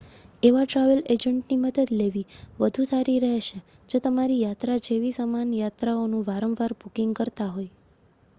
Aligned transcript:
એવા 0.43 0.61
ટ્રાવેલ 0.63 1.01
એજન્ટની 1.07 1.57
મદદ 1.57 1.93
લેવી 1.93 2.23
વધુ 2.59 2.85
સારી 2.85 3.19
રહેશે 3.19 3.61
જે 3.89 3.99
તમારી 3.99 4.41
યાત્રા 4.41 4.79
જેવી 4.83 5.11
સમાન 5.11 5.53
યાત્રાઓનું 5.55 6.27
વારંવાર 6.27 6.77
બુકિંગ 6.79 7.13
કરતા 7.13 7.51
હોય 7.51 7.71